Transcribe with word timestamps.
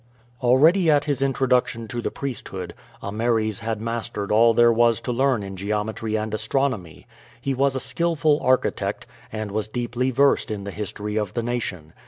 Already 0.41 0.89
at 0.89 1.03
his 1.03 1.21
introduction 1.21 1.87
to 1.89 2.01
the 2.01 2.09
priesthood, 2.09 2.73
Ameres 3.03 3.59
had 3.59 3.79
mastered 3.79 4.31
all 4.31 4.51
there 4.55 4.73
was 4.73 4.99
to 5.01 5.11
learn 5.11 5.43
in 5.43 5.55
geometry 5.55 6.15
and 6.17 6.33
astronomy. 6.33 7.05
He 7.39 7.53
was 7.53 7.75
a 7.75 7.79
skillful 7.79 8.39
architect, 8.41 9.05
and 9.31 9.51
was 9.51 9.67
deeply 9.67 10.09
versed 10.09 10.49
in 10.49 10.63
the 10.63 10.71
history 10.71 11.17
of 11.17 11.35
the 11.35 11.43
nation. 11.43 11.93